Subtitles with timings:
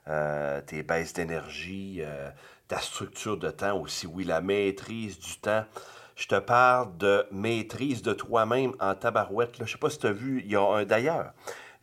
[0.08, 2.30] euh, tes baisses d'énergie, euh,
[2.68, 5.64] ta structure de temps aussi, oui, la maîtrise du temps.
[6.16, 9.56] Je te parle de maîtrise de toi-même en tabarouette.
[9.58, 11.32] Je ne sais pas si tu as vu, il y a un d'ailleurs,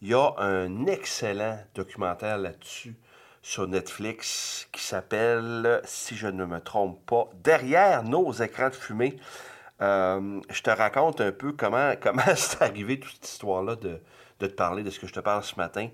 [0.02, 2.96] il y a un excellent documentaire là-dessus
[3.42, 9.18] sur Netflix qui s'appelle, si je ne me trompe pas, Derrière nos écrans de fumée.
[9.82, 14.00] Euh, je te raconte un peu comment, comment c'est arrivé toute cette histoire-là de,
[14.40, 15.90] te parler de ce que je te parle ce matin.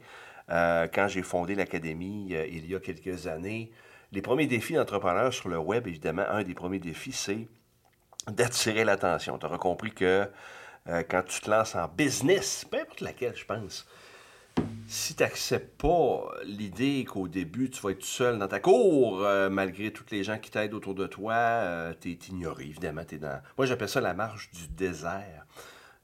[0.49, 3.71] Euh, quand j'ai fondé l'Académie euh, il y a quelques années,
[4.11, 7.47] les premiers défis d'entrepreneur sur le web, évidemment, un des premiers défis, c'est
[8.29, 9.37] d'attirer l'attention.
[9.37, 10.29] Tu auras compris que
[11.09, 13.85] quand tu te lances en business, peu importe laquelle, je pense,
[14.87, 19.49] si tu n'acceptes pas l'idée qu'au début, tu vas être seul dans ta cour, euh,
[19.49, 23.03] malgré toutes les gens qui t'aident autour de toi, euh, tu es ignoré, évidemment.
[23.57, 25.45] Moi, j'appelle ça la marche du désert.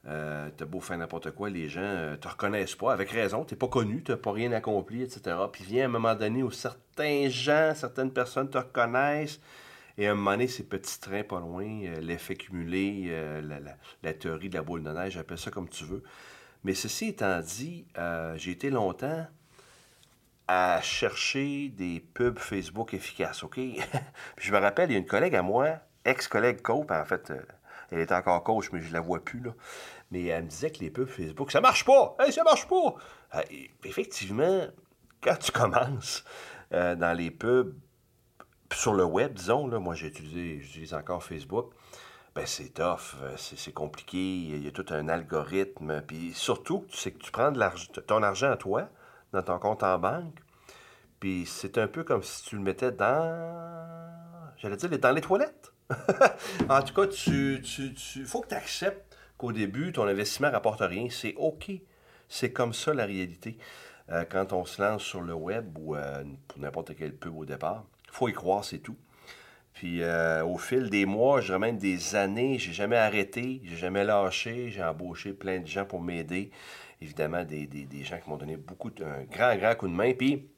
[0.06, 3.68] Euh, t'as beau faire n'importe quoi, les gens te reconnaissent pas, avec raison, t'es pas
[3.68, 5.34] connu, t'as pas rien accompli, etc.
[5.50, 9.40] Puis vient un moment donné où certains gens, certaines personnes te reconnaissent,
[9.96, 13.40] et à un moment donné, ces petits trains pas loin, euh, l'effet cumulé, euh,
[14.02, 16.02] la, théorie de la boule de neige, appelle ça comme tu veux.
[16.64, 19.26] Mais ceci étant dit, euh, j'ai été longtemps
[20.48, 23.58] à chercher des pubs Facebook efficaces, OK?
[24.38, 27.32] je me rappelle, il y a une collègue à moi, ex-collègue coach, en fait,
[27.90, 29.54] elle est encore coach, mais je la vois plus, là.
[30.10, 32.16] Mais elle me disait que les pubs Facebook, ça marche pas!
[32.18, 32.96] Hey, ça marche pas!
[33.84, 34.66] effectivement,
[35.20, 36.24] quand tu commences
[36.70, 37.74] dans les pubs,
[38.72, 41.72] sur le web, disons, là, moi j'utilise encore Facebook,
[42.34, 46.96] ben c'est tough, euh, c'est compliqué, il y a tout un algorithme, puis surtout, tu
[46.96, 47.60] sais que tu prends de
[48.00, 48.88] ton argent à toi,
[49.32, 50.34] dans ton compte en banque,
[51.20, 55.72] puis c'est un peu comme si tu le mettais dans, j'allais dire, dans les toilettes.
[56.68, 60.80] en tout cas, tu, tu, faut que tu acceptes qu'au début, ton investissement ne rapporte
[60.80, 61.08] rien.
[61.10, 61.70] C'est OK.
[62.28, 63.58] C'est comme ça la réalité.
[64.10, 67.44] Euh, quand on se lance sur le web ou euh, pour n'importe quel pub au
[67.44, 67.84] départ
[68.14, 68.96] faut y croire, c'est tout.
[69.74, 74.04] Puis euh, au fil des mois, je même des années, j'ai jamais arrêté, j'ai jamais
[74.04, 76.50] lâché, j'ai embauché plein de gens pour m'aider.
[77.02, 77.68] Évidemment, des,
[78.04, 80.14] gens qui m'ont donné beaucoup de, un grand, grand coup de main.
[80.14, 80.48] Puis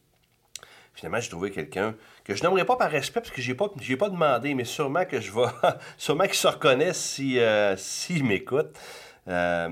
[0.92, 4.10] finalement, j'ai trouvé quelqu'un que je n'aimerais pas par respect parce que j'ai pas, pas
[4.10, 5.48] demandé, mais sûrement que je vais,
[5.96, 8.78] sûrement qu'il se reconnaît si, euh, s'il m'écoute.
[9.28, 9.68] Euh,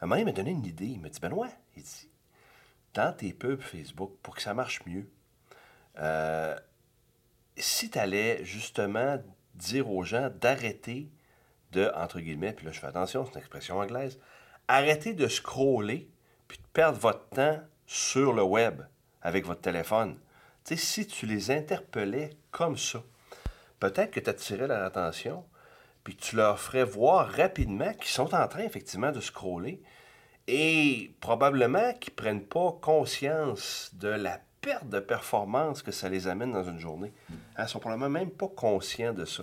[0.00, 0.86] un moment, il m'a donné une idée.
[0.86, 2.10] Il m'a dit, Benoît, il dit,
[2.94, 5.08] dans tes pubs Facebook, pour que ça marche mieux,
[5.98, 6.56] euh,
[7.56, 9.18] si tu allais justement
[9.54, 11.10] dire aux gens d'arrêter
[11.72, 14.18] de, entre guillemets, puis là je fais attention, c'est une expression anglaise,
[14.68, 16.08] arrêter de scroller
[16.48, 18.82] puis de perdre votre temps sur le web
[19.22, 20.18] avec votre téléphone.
[20.64, 23.02] Tu sais, si tu les interpellais comme ça,
[23.80, 25.44] peut-être que tu attirais leur attention,
[26.04, 29.82] puis tu leur ferais voir rapidement qu'ils sont en train effectivement de scroller
[30.46, 36.28] et probablement qu'ils ne prennent pas conscience de la perte de performance que ça les
[36.28, 37.12] amène dans une journée.
[37.56, 39.42] Elles sont probablement même pas conscients de ça.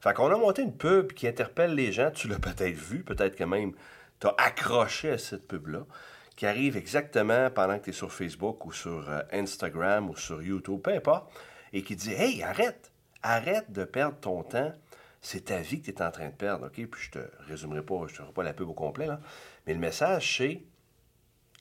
[0.00, 2.10] Fait qu'on a monté une pub qui interpelle les gens.
[2.10, 3.72] Tu l'as peut-être vu, peut-être que même
[4.20, 5.86] tu as accroché à cette pub-là,
[6.34, 10.42] qui arrive exactement pendant que tu es sur Facebook ou sur euh, Instagram ou sur
[10.42, 11.30] YouTube, peu importe,
[11.72, 12.90] et qui dit Hey, arrête,
[13.22, 14.72] arrête de perdre ton temps.
[15.20, 16.66] C'est ta vie que tu es en train de perdre.
[16.66, 16.86] OK?
[16.86, 19.20] Puis je te résumerai pas, je te ferai pas la pub au complet, là.
[19.66, 20.62] Mais le message, c'est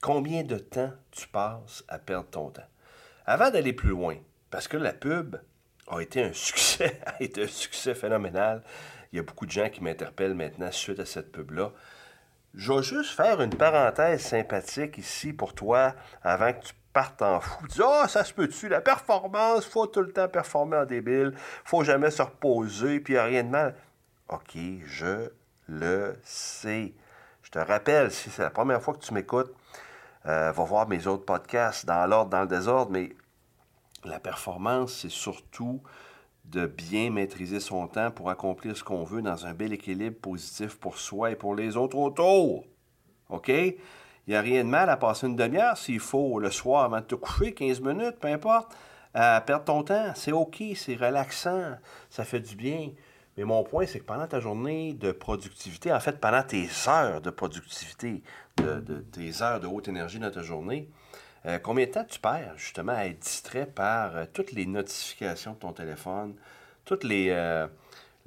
[0.02, 2.68] combien de temps tu passes à perdre ton temps?
[3.26, 4.18] Avant d'aller plus loin,
[4.50, 5.38] parce que la pub
[5.88, 8.64] a été un succès, a été un succès phénoménal.
[9.12, 11.72] Il y a beaucoup de gens qui m'interpellent maintenant suite à cette pub-là.
[12.56, 17.40] Je vais juste faire une parenthèse sympathique ici pour toi avant que tu partent en
[17.40, 17.68] fou.
[17.68, 21.34] Tu dis, ah, ça se peut-tu, la performance, faut tout le temps performer en débile,
[21.66, 23.76] faut jamais se reposer, puis il n'y a rien de mal.
[24.30, 24.56] OK,
[24.86, 25.30] je
[25.68, 26.94] le sais.
[27.42, 29.54] Je te rappelle, si c'est la première fois que tu m'écoutes,
[30.26, 33.16] va voir mes autres podcasts dans l'ordre, dans le désordre, mais
[34.06, 35.82] la performance, c'est surtout
[36.46, 40.78] de bien maîtriser son temps pour accomplir ce qu'on veut dans un bel équilibre positif
[40.78, 42.66] pour soi et pour les autres autour.
[43.30, 43.48] OK?
[43.48, 47.00] Il n'y a rien de mal à passer une demi-heure s'il faut le soir avant
[47.00, 48.76] de te coucher, 15 minutes, peu importe,
[49.14, 50.12] à perdre ton temps.
[50.16, 51.74] C'est OK, c'est relaxant,
[52.10, 52.92] ça fait du bien.
[53.38, 57.22] Mais mon point, c'est que pendant ta journée de productivité, en fait, pendant tes heures
[57.22, 58.22] de productivité,
[58.58, 60.88] de, tes heures de haute énergie dans ta journée,
[61.46, 65.54] euh, combien de temps tu perds justement à être distrait par euh, toutes les notifications
[65.54, 66.36] de ton téléphone,
[66.86, 67.68] toutes euh,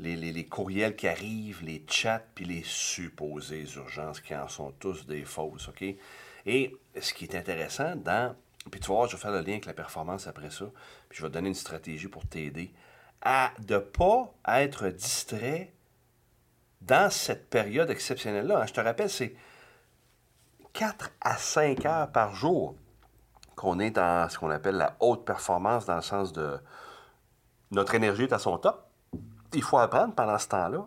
[0.01, 5.07] les, les, courriels qui arrivent, les chats, puis les supposées urgences qui en sont tous
[5.07, 5.85] des fausses, OK?
[6.47, 8.35] Et ce qui est intéressant dans...
[8.71, 10.67] Puis tu vas voir, je vais faire le lien avec la performance après ça,
[11.09, 12.73] puis je vais te donner une stratégie pour t'aider
[13.23, 15.73] à ne pas être distrait
[16.81, 18.61] dans cette période exceptionnelle-là.
[18.61, 18.67] Hein.
[18.67, 19.35] Je te rappelle, c'est
[20.73, 22.77] 4 à 5 heures par jour
[23.57, 26.59] qu'on est dans ce qu'on appelle la haute performance, dans le sens de
[27.71, 28.89] notre énergie est à son top.
[29.55, 30.87] Il faut apprendre pendant ce temps-là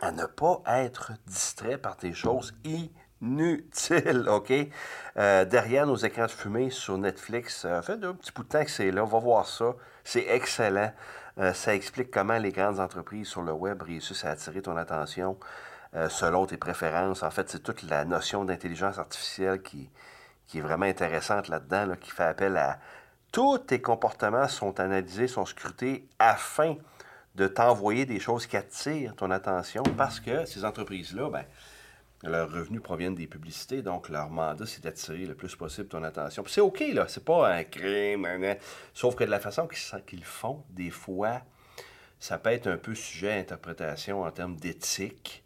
[0.00, 2.54] à ne pas être distrait par des choses
[3.22, 4.52] inutiles, OK?
[5.16, 8.64] Euh, derrière nos écrans de fumée sur Netflix, ça fait un petit bout de temps
[8.64, 9.74] que c'est là, va voir ça.
[10.04, 10.92] C'est excellent.
[11.38, 15.38] Euh, ça explique comment les grandes entreprises sur le web réussissent à attirer ton attention
[15.94, 17.22] euh, selon tes préférences.
[17.22, 19.90] En fait, c'est toute la notion d'intelligence artificielle qui,
[20.46, 22.78] qui est vraiment intéressante là-dedans, qui fait appel à
[23.32, 26.76] tous tes comportements sont analysés, sont scrutés afin
[27.36, 31.44] de t'envoyer des choses qui attirent ton attention parce que ces entreprises-là, ben,
[32.22, 36.44] leurs revenus proviennent des publicités, donc leur mandat, c'est d'attirer le plus possible ton attention.
[36.46, 38.26] c'est OK, là, c'est pas un crime,
[38.92, 39.66] sauf que de la façon
[40.06, 41.40] qu'ils font, des fois,
[42.18, 45.42] ça peut être un peu sujet à interprétation en termes d'éthique.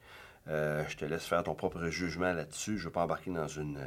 [0.48, 2.76] Euh, je te laisse faire ton propre jugement là-dessus.
[2.76, 3.78] Je ne veux pas embarquer dans une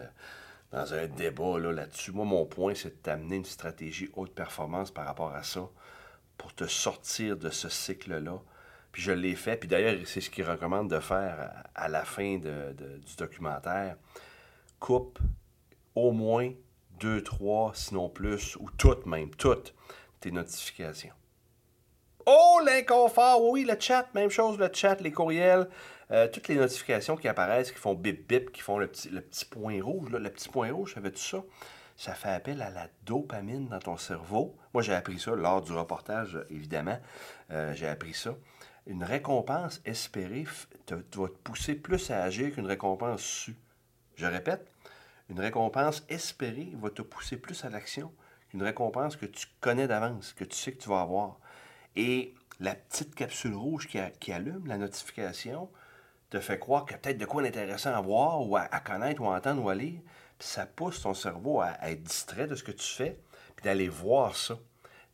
[0.72, 2.12] dans un débat là-dessus.
[2.12, 5.69] Moi, mon point, c'est de t'amener une stratégie haute performance par rapport à ça
[6.38, 8.42] pour te sortir de ce cycle-là.
[8.92, 9.57] Puis je l'ai fait.
[9.57, 13.95] Puis d'ailleurs, c'est ce qu'il recommande de faire à, la fin de, du documentaire.
[14.80, 15.19] Coupe
[15.95, 16.51] au moins
[17.00, 19.74] deux, trois, sinon plus, ou toutes même, toutes
[20.19, 21.13] tes notifications.
[22.25, 23.50] Oh, l'inconfort!
[23.50, 25.69] Oui, le chat, même chose, le chat, les courriels.
[26.12, 29.22] Euh, toutes les notifications qui apparaissent, qui font bip bip, qui font le petit, le
[29.22, 31.44] petit point rouge, le petit point rouge, savais-tu ça?
[31.98, 34.56] Ça fait appel à la dopamine dans ton cerveau.
[34.74, 37.00] Moi, j'ai appris ça lors du reportage, évidemment.
[37.51, 38.36] Euh, j'ai appris ça.
[38.88, 40.45] Une récompense espérée
[40.89, 43.57] va te pousser plus à agir qu'une récompense sue.
[44.16, 44.66] Je répète,
[45.30, 48.13] une récompense espérée va te pousser plus à l'action
[48.50, 51.38] qu'une récompense que tu connais d'avance, que tu sais que tu vas avoir.
[51.98, 55.69] Et la petite capsule rouge qui, qui allume la notification,
[56.30, 59.22] te fait croire qu'il y a peut-être de quoi d'intéressant à voir ou à, connaître
[59.22, 60.00] ou à entendre ou à lire.
[60.39, 63.19] Puis ça pousse ton cerveau à, être distrait de ce que tu fais,
[63.56, 64.57] puis d'aller voir ça.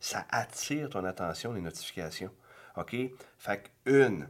[0.00, 2.30] Ça attire ton attention, les notifications.
[2.76, 2.96] OK?
[3.38, 4.28] Fait une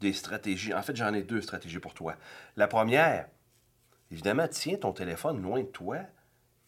[0.00, 2.16] des stratégies, en fait, j'en ai deux stratégies pour toi.
[2.56, 3.28] La première,
[4.10, 5.98] évidemment, tiens ton téléphone loin de toi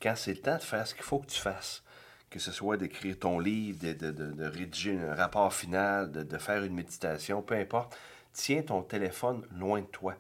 [0.01, 1.83] quand c'est le temps de faire ce qu'il faut que tu fasses.
[2.31, 7.43] Que ce soit d'écrire ton livre, de, rédiger un rapport final, de faire une méditation,
[7.43, 7.97] peu importe
[8.39, 10.15] tiens ton téléphone loin de toi.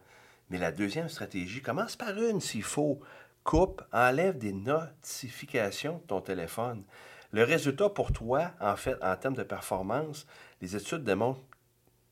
[0.50, 3.00] Mais la deuxième stratégie, commence par une s'il faut.
[3.44, 6.82] Coupe, enlève des notifications de ton téléphone.
[7.32, 10.26] Le résultat pour toi, en fait, en termes de performance,
[10.60, 11.42] les études démontrent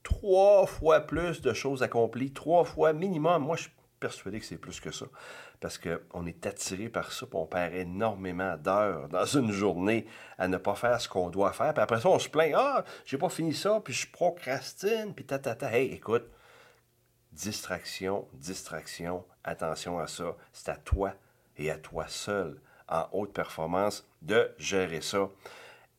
[0.02, 3.42] trois fois plus de choses accomplies, trois fois minimum.
[3.42, 5.06] Moi, je suis persuadé que c'est plus que ça
[5.60, 10.06] parce qu'on est attiré par ça, puis on perd énormément d'heures dans une journée
[10.38, 11.72] à ne pas faire ce qu'on doit faire.
[11.72, 15.24] Puis après ça, on se plaint, ah, j'ai pas fini ça, puis je procrastine, puis
[15.24, 15.72] ta, ta, ta.
[15.72, 16.28] Hey, écoute,
[17.32, 20.36] distraction, distraction, attention à ça.
[20.52, 21.14] C'est à toi
[21.56, 25.28] et à toi seul, en haute performance, de gérer ça.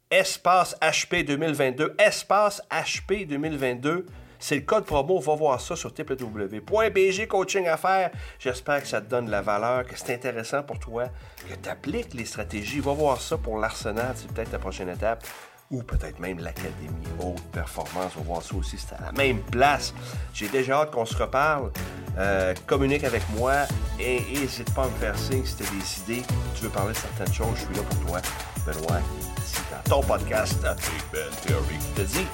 [0.09, 4.05] Espace HP 2022, espace HP 2022
[4.39, 5.19] c'est le code promo.
[5.19, 8.11] Va voir ça sur www.bg Coaching Affaires.
[8.39, 11.05] J'espère que ça te donne de la valeur, que c'est intéressant pour toi,
[11.49, 12.79] que tu appliques les stratégies.
[12.79, 14.13] Va voir ça pour l'Arsenal.
[14.15, 15.25] C'est peut-être la prochaine étape.
[15.69, 18.13] Ou peut-être même l'Académie Haute Performance.
[18.15, 18.77] On va voir ça aussi.
[18.77, 19.93] C'est à la même place.
[20.33, 21.71] J'ai déjà hâte qu'on se reparle.
[22.17, 23.53] Euh, communique avec moi
[23.99, 26.25] et n'hésite pas à me faire signe si tu as des idées.
[26.55, 27.55] Tu veux parler de certaines choses.
[27.55, 28.21] Je suis là pour toi.
[28.65, 29.01] Benoît,
[29.45, 31.75] c'est dans ton podcast, Big Ben Theory.
[31.95, 32.27] Je te dis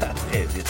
[0.00, 0.68] à très vite,